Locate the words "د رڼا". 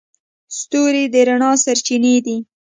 1.13-1.51